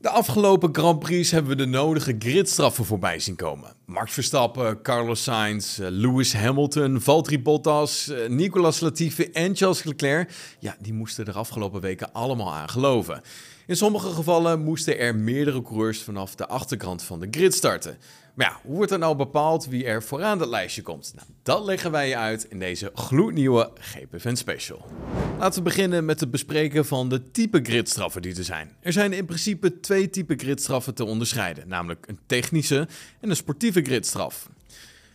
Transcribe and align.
De 0.00 0.08
afgelopen 0.08 0.74
Grand 0.74 0.98
Prix 0.98 1.30
hebben 1.30 1.50
we 1.50 1.56
de 1.56 1.66
nodige 1.66 2.16
gridstraffen 2.18 2.84
voorbij 2.84 3.18
zien 3.18 3.36
komen. 3.36 3.77
Max 3.88 4.12
Verstappen, 4.12 4.82
Carlos 4.82 5.22
Sainz, 5.22 5.78
eh, 5.78 5.86
Lewis 5.90 6.32
Hamilton, 6.32 7.00
Valtteri 7.00 7.38
Bottas, 7.38 8.08
eh, 8.08 8.28
Nicolas 8.28 8.80
Latifi 8.80 9.22
en 9.32 9.56
Charles 9.56 9.84
Leclerc. 9.84 10.30
Ja, 10.58 10.76
die 10.80 10.92
moesten 10.92 11.26
er 11.26 11.36
afgelopen 11.36 11.80
weken 11.80 12.12
allemaal 12.12 12.54
aan 12.54 12.68
geloven. 12.68 13.22
In 13.66 13.76
sommige 13.76 14.10
gevallen 14.10 14.60
moesten 14.60 14.98
er 14.98 15.14
meerdere 15.14 15.62
coureurs 15.62 16.02
vanaf 16.02 16.34
de 16.34 16.46
achterkant 16.46 17.02
van 17.02 17.20
de 17.20 17.28
grid 17.30 17.54
starten. 17.54 17.98
Maar 18.38 18.46
ja, 18.46 18.60
hoe 18.62 18.76
wordt 18.76 18.92
er 18.92 18.98
nou 18.98 19.16
bepaald 19.16 19.66
wie 19.66 19.84
er 19.84 20.02
vooraan 20.02 20.38
dat 20.38 20.48
lijstje 20.48 20.82
komt? 20.82 21.12
Nou, 21.14 21.28
dat 21.42 21.64
leggen 21.64 21.90
wij 21.90 22.08
je 22.08 22.16
uit 22.16 22.44
in 22.44 22.58
deze 22.58 22.90
gloednieuwe 22.94 23.70
GPFN 23.74 24.34
Special. 24.34 24.86
Laten 25.38 25.58
we 25.58 25.68
beginnen 25.68 26.04
met 26.04 26.20
het 26.20 26.30
bespreken 26.30 26.86
van 26.86 27.08
de 27.08 27.30
type 27.30 27.60
gridstraffen 27.62 28.22
die 28.22 28.36
er 28.36 28.44
zijn. 28.44 28.70
Er 28.80 28.92
zijn 28.92 29.12
in 29.12 29.24
principe 29.24 29.80
twee 29.80 30.10
typen 30.10 30.38
gridstraffen 30.38 30.94
te 30.94 31.04
onderscheiden, 31.04 31.68
namelijk 31.68 32.06
een 32.08 32.18
technische 32.26 32.88
en 33.20 33.30
een 33.30 33.36
sportieve 33.36 33.77
gridstraf. 33.84 34.48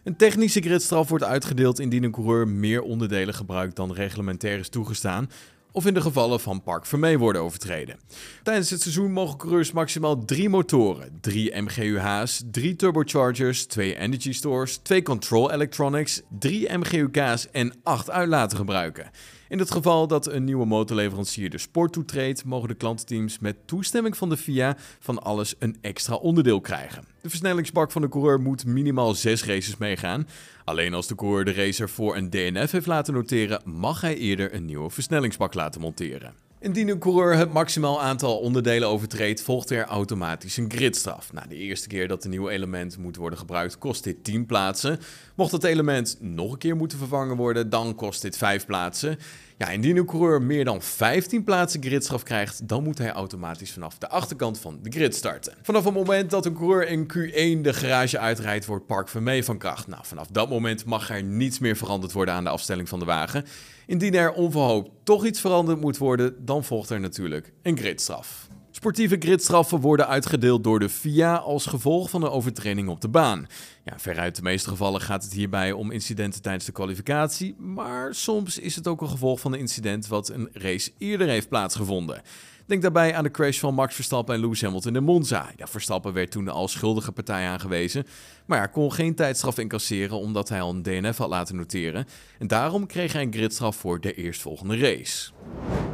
Een 0.03 0.16
technische 0.16 0.62
gridstraf 0.62 1.09
wordt 1.09 1.23
uitgedeeld 1.23 1.80
indien 1.80 2.04
een 2.04 2.12
coureur 2.12 2.48
meer 2.48 2.81
onderdelen 2.81 3.34
gebruikt 3.34 3.76
dan 3.76 3.94
reglementair 3.94 4.59
is 4.59 4.70
toegestaan, 4.70 5.30
of 5.71 5.85
in 5.85 5.94
de 5.94 6.02
gevallen 6.02 6.40
van 6.40 6.63
Park 6.63 6.85
Vermee 6.85 7.18
worden 7.18 7.41
overtreden. 7.41 7.99
Tijdens 8.44 8.70
het 8.70 8.81
seizoen 8.81 9.12
mogen 9.12 9.38
coureurs 9.38 9.71
maximaal 9.71 10.26
drie 10.26 10.49
motoren, 10.49 11.18
drie 11.21 11.62
MGUH's, 11.62 12.41
drie 12.52 12.76
turbochargers, 12.76 13.66
twee 13.66 13.98
energy 13.98 14.34
stores, 14.34 14.77
twee 14.77 15.02
control 15.02 15.52
electronics, 15.52 16.21
drie 16.40 16.77
MGUK's 16.77 17.49
en 17.52 17.73
acht 17.84 18.09
uitlaten 18.09 18.57
gebruiken. 18.57 19.09
In 19.49 19.59
het 19.59 19.71
geval 19.71 20.07
dat 20.07 20.27
een 20.27 20.43
nieuwe 20.43 20.66
motorleverancier 20.66 21.49
de 21.49 21.57
sport 21.57 21.93
toetreedt, 21.93 22.45
mogen 22.45 22.68
de 22.68 22.76
klantenteams 22.76 23.40
met 23.40 23.55
toestemming 23.66 24.18
van 24.18 24.30
de 24.30 24.38
FIA 24.38 24.77
van 24.99 25.21
alles 25.21 25.55
een 25.59 25.77
extra 25.82 26.16
onderdeel 26.16 26.62
krijgen. 26.62 27.12
De 27.23 27.30
versnellingsbak 27.30 27.91
van 27.91 28.02
de 28.02 28.09
coureur 28.09 28.41
moet 28.41 28.66
minimaal 28.66 29.13
6 29.13 29.46
races 29.46 29.77
meegaan. 29.77 30.27
Alleen 30.63 30.93
als 30.93 31.07
de 31.07 31.16
coureur 31.16 31.46
de 31.46 31.54
racer 31.54 31.90
voor 31.90 32.16
een 32.16 32.29
DNF 32.29 32.71
heeft 32.71 32.85
laten 32.85 33.13
noteren, 33.13 33.62
mag 33.66 34.02
hij 34.02 34.16
eerder 34.18 34.54
een 34.54 34.66
nieuwe 34.66 34.90
versnellingsbak 34.90 35.54
laten 35.54 35.82
monteren. 35.82 36.34
Indien 36.64 36.88
een 36.88 37.00
coureur 37.00 37.38
het 37.38 37.54
maximaal 37.54 38.02
aantal 38.02 38.38
onderdelen 38.38 38.88
overtreedt, 38.88 39.42
volgt 39.42 39.70
er 39.70 39.86
automatisch 39.86 40.58
een 40.58 40.72
gridstraf. 40.72 41.34
Nou, 41.34 41.48
de 41.48 41.56
eerste 41.56 41.88
keer 41.88 42.08
dat 42.08 42.24
een 42.24 42.30
nieuw 42.30 42.50
element 42.50 42.98
moet 42.98 43.16
worden 43.16 43.40
gebruikt, 43.40 43.78
kost 43.78 44.04
dit 44.04 44.24
10 44.24 44.46
plaatsen. 44.46 45.00
Mocht 45.36 45.52
het 45.52 45.64
element 45.64 46.18
nog 46.20 46.52
een 46.52 46.58
keer 46.58 46.76
moeten 46.76 46.98
vervangen 46.98 47.36
worden, 47.36 47.70
dan 47.70 47.96
kost 47.96 48.22
dit 48.22 48.38
5 48.38 48.66
plaatsen. 48.66 49.18
Ja, 49.58 49.70
indien 49.70 49.98
een 49.98 50.06
coureur 50.06 50.41
meer 50.41 50.66
dan 50.66 50.82
15 50.82 51.44
plaatsen 51.44 51.84
gridstraf 51.84 52.24
krijgt, 52.24 52.68
dan 52.68 52.84
moet 52.84 52.98
hij 52.98 53.12
automatisch 53.12 53.72
vanaf 53.72 53.98
de 53.98 54.10
achterkant 54.10 54.60
van 54.60 54.80
de 54.82 54.91
grid 54.91 55.16
starten. 55.16 55.54
Vanaf 55.62 55.84
het 55.84 55.94
moment 55.94 56.30
dat 56.30 56.46
een 56.46 56.54
coureur 56.54 56.88
in 56.88 57.04
Q1 57.04 57.62
de 57.62 57.74
garage 57.74 58.20
uitrijdt, 58.20 58.66
wordt 58.66 58.86
Park 58.86 59.10
Vermee 59.10 59.44
van 59.44 59.58
kracht. 59.58 59.88
Nou, 59.88 60.02
vanaf 60.06 60.28
dat 60.28 60.50
moment 60.50 60.86
mag 60.86 61.10
er 61.10 61.24
niets 61.24 61.60
meer 61.60 61.76
veranderd 61.76 62.12
worden 62.12 62.34
aan 62.34 62.44
de 62.44 62.50
afstelling 62.50 62.90
van 62.90 63.00
de 63.00 63.06
wagen. 63.06 63.46
Indien 63.86 64.14
er 64.14 64.34
onverhoopt 64.34 64.90
toch 65.03 65.25
iets 65.25 65.40
veranderd 65.40 65.81
moet 65.81 65.97
worden, 65.97 66.46
dan 66.46 66.53
volgt 66.62 66.90
er 66.90 67.00
natuurlijk 67.00 67.53
een 67.62 67.78
gridstraf. 67.78 68.47
Sportieve 68.72 69.16
gridstraffen 69.19 69.79
worden 69.79 70.07
uitgedeeld 70.07 70.63
door 70.63 70.79
de 70.79 70.90
FIA 70.90 71.35
als 71.35 71.66
gevolg 71.66 72.09
van 72.09 72.23
een 72.23 72.29
overtreding 72.29 72.90
op 72.90 73.01
de 73.01 73.07
baan. 73.07 73.47
Ja, 73.85 74.00
veruit 74.00 74.35
de 74.35 74.41
meeste 74.41 74.69
gevallen 74.69 75.01
gaat 75.01 75.23
het 75.23 75.34
hierbij 75.34 75.72
om 75.72 75.91
incidenten 75.91 76.41
tijdens 76.41 76.66
de 76.66 76.72
kwalificatie, 76.72 77.56
maar 77.57 78.16
soms 78.16 78.59
is 78.59 78.75
het 78.75 78.88
ook 78.88 79.01
een 79.01 79.09
gevolg 79.09 79.40
van 79.40 79.53
een 79.53 79.59
incident 79.59 80.07
wat 80.07 80.29
een 80.29 80.50
race 80.53 80.91
eerder 80.97 81.28
heeft 81.28 81.50
plaatsgevonden. 81.50 82.22
Denk 82.66 82.81
daarbij 82.81 83.16
aan 83.16 83.23
de 83.23 83.31
crash 83.31 83.59
van 83.59 83.73
Max 83.73 83.95
Verstappen 83.95 84.35
en 84.35 84.41
Lewis 84.41 84.62
Hamilton 84.62 84.95
in 84.95 85.03
Monza. 85.03 85.51
Verstappen 85.57 86.13
werd 86.13 86.31
toen 86.31 86.47
als 86.47 86.72
schuldige 86.72 87.12
partij 87.12 87.47
aangewezen, 87.47 88.06
maar 88.45 88.69
kon 88.69 88.94
geen 88.94 89.16
tijdstraf 89.16 89.57
incasseren 89.57 90.17
omdat 90.17 90.50
hij 90.50 90.62
al 90.62 90.69
een 90.69 90.84
DNF 90.84 91.17
had 91.17 91.29
laten 91.29 91.56
noteren. 91.56 92.06
En 92.40 92.47
daarom 92.47 92.85
kreeg 92.85 93.13
hij 93.13 93.22
een 93.22 93.33
gridstraf 93.33 93.75
voor 93.75 94.01
de 94.01 94.13
eerstvolgende 94.13 94.78
race. 94.78 95.31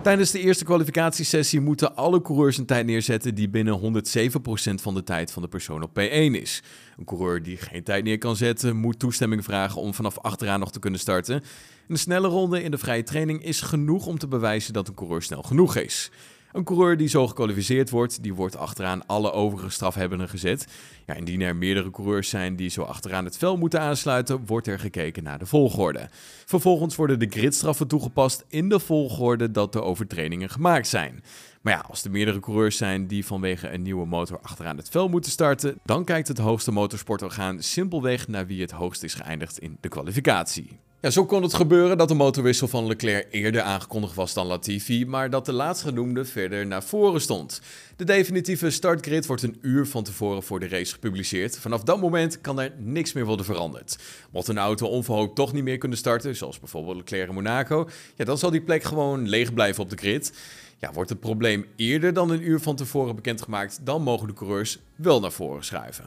Tijdens 0.02 0.32
de 0.32 0.40
eerste 0.40 0.64
kwalificatiesessie 0.64 1.60
moeten 1.60 1.96
alle 1.96 2.22
coureurs 2.22 2.58
een 2.58 2.66
tijd 2.66 2.86
neerzetten 2.86 3.36
die 3.36 3.50
binnen 3.50 3.80
107% 3.80 4.74
van 4.82 4.94
de 4.94 5.04
tijd 5.04 5.32
van 5.32 5.42
de 5.42 5.48
persoon 5.48 5.84
op 5.84 6.00
P1 6.00 6.32
is. 6.32 6.64
Een 6.98 7.06
coureur 7.06 7.44
die 7.44 7.58
geen 7.58 7.84
tijd 7.84 8.04
neer 8.04 8.18
kan 8.18 8.36
zetten, 8.36 8.76
moet 8.76 9.00
toestemming 9.00 9.44
vragen 9.44 9.82
om 9.82 9.94
vanaf 9.94 10.20
achteraan 10.20 10.60
nog 10.60 10.72
te 10.72 10.80
kunnen 10.80 11.00
starten. 11.00 11.44
Een 11.88 11.98
snelle 11.98 12.28
ronde 12.28 12.64
in 12.64 12.72
de 12.72 12.78
vrije 12.78 13.04
training 13.04 13.44
is 13.44 13.62
genoeg 13.62 14.06
om 14.06 14.18
te 14.18 14.28
bewijzen 14.28 14.74
dat 14.74 14.88
een 14.88 14.94
coureur 14.94 15.22
snel 15.22 15.42
genoeg 15.42 15.76
is. 15.76 16.12
Een 16.52 16.64
coureur 16.64 16.98
die 16.98 17.08
zo 17.08 17.28
gekwalificeerd 17.28 17.90
wordt, 17.90 18.24
die 18.24 18.34
wordt 18.34 18.58
achteraan 18.58 19.06
alle 19.06 19.32
overige 19.32 19.70
strafhebbenden 19.70 20.30
gezet. 20.30 20.68
Ja, 21.06 21.14
indien 21.14 21.42
er 21.42 21.56
meerdere 21.56 21.92
coureurs 21.92 22.30
zijn 22.30 22.56
die 22.56 22.70
zo 22.70 22.82
achteraan 22.82 23.26
het 23.26 23.38
vel 23.38 23.58
moeten 23.58 23.82
aansluiten, 23.82 24.46
wordt 24.46 24.68
er 24.68 24.80
gekeken 24.80 25.24
naar 25.24 25.40
de 25.40 25.46
volgorde. 25.46 26.10
Vervolgens 26.46 26.96
worden 26.96 27.20
de 27.20 27.28
gridstraffen 27.30 27.88
toegepast 27.88 28.46
in 28.48 28.70
de 28.70 28.80
volgorde 28.80 29.52
dat 29.52 29.74
de 29.74 29.82
overtredingen 29.82 30.50
gemaakt 30.50 30.88
zijn. 30.88 31.24
Maar 31.62 31.74
ja, 31.74 31.86
als 31.90 32.04
er 32.04 32.12
meerdere 32.12 32.40
coureurs 32.40 32.78
zijn 32.78 33.08
die 33.08 33.26
vanwege 33.26 33.70
een 33.70 33.82
nieuwe 33.82 34.06
motor 34.06 34.40
achteraan 34.42 34.78
het 34.78 34.90
vel 34.90 35.10
moeten 35.10 35.32
starten, 35.32 35.80
dan 35.84 36.04
kijkt 36.04 36.28
het 36.28 36.38
hoogste 36.38 36.72
motorsportorgaan 36.72 37.62
simpelweg 37.62 38.28
naar 38.28 38.48
wie 38.48 38.62
het 38.62 38.72
hoogst 38.72 39.04
is 39.04 39.14
geëindigd 39.14 39.60
in 39.60 39.78
de 39.80 39.90
kwalificatie. 39.90 40.80
Ja, 41.02 41.10
zo 41.10 41.26
kon 41.26 41.44
het 41.44 41.54
gebeuren 41.54 41.98
dat 41.98 42.08
de 42.08 42.14
motorwissel 42.14 42.68
van 42.68 42.88
Leclerc 42.88 43.28
eerder 43.32 43.62
aangekondigd 43.62 44.16
was 44.16 44.34
dan 44.34 44.48
Latifi, 44.48 45.06
maar 45.06 45.30
dat 45.30 45.46
de 45.46 45.54
laatstgenoemde 45.54 46.26
verder 46.26 46.66
naar 46.66 46.84
voren 46.84 47.22
stond. 47.22 47.62
De 47.96 48.04
definitieve 48.04 48.70
startgrid 48.70 49.26
wordt 49.26 49.44
een 49.44 49.58
uur 49.62 49.88
van 49.88 50.04
tevoren 50.04 50.44
voor 50.44 50.60
de 50.60 50.68
race 50.68 50.94
gepubliceerd. 50.94 51.60
Vanaf 51.60 51.84
dat 51.84 52.02
moment 52.02 52.42
kan 52.42 52.60
er 52.60 52.74
niks 52.78 53.14
meer 53.14 53.26
worden 53.26 53.46
veranderd. 53.46 53.98
Mocht 54.32 54.48
een 54.48 54.58
auto 54.58 54.88
onverhoopt 54.88 55.36
toch 55.36 55.54
niet 55.54 55.64
meer 55.64 55.78
kunnen 55.78 55.98
starten, 55.98 56.36
zoals 56.36 56.60
bijvoorbeeld 56.60 56.98
Leclerc 56.98 57.28
in 57.28 57.34
Monaco, 57.34 57.90
ja, 58.16 58.26
dan 58.26 58.38
zal 58.38 58.52
die 58.52 58.62
plek 58.62 58.84
gewoon 58.84 59.30
leeg 59.30 59.54
blijven 59.54 59.84
op 59.84 59.90
de 59.90 59.98
grid. 59.98 60.34
Ja, 60.78 60.92
wordt 60.94 61.10
het 61.10 61.20
probleem 61.20 61.66
eerder 61.76 62.14
dan 62.14 62.30
een 62.30 62.48
uur 62.48 62.60
van 62.60 62.76
tevoren 62.76 63.16
bekendgemaakt, 63.16 63.80
dan 63.84 64.02
mogen 64.02 64.28
de 64.28 64.34
coureurs 64.34 64.80
wel 64.96 65.20
naar 65.20 65.32
voren 65.32 65.64
schuiven. 65.64 66.06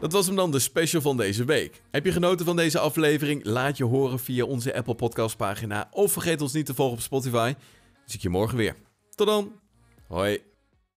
Dat 0.00 0.12
was 0.12 0.26
hem 0.26 0.36
dan 0.36 0.50
de 0.50 0.58
special 0.58 1.02
van 1.02 1.16
deze 1.16 1.44
week. 1.44 1.82
Heb 1.90 2.04
je 2.04 2.12
genoten 2.12 2.46
van 2.46 2.56
deze 2.56 2.78
aflevering? 2.78 3.44
Laat 3.44 3.76
je 3.76 3.84
horen 3.84 4.18
via 4.18 4.44
onze 4.44 4.74
Apple 4.74 4.94
Podcast 4.94 5.36
pagina 5.36 5.88
of 5.90 6.12
vergeet 6.12 6.40
ons 6.40 6.52
niet 6.52 6.66
te 6.66 6.74
volgen 6.74 6.96
op 6.96 7.02
Spotify. 7.02 7.54
Zie 8.04 8.16
ik 8.16 8.22
je 8.22 8.28
morgen 8.28 8.56
weer. 8.56 8.76
Tot 9.14 9.26
dan. 9.26 9.52
Hoi. 10.08 10.47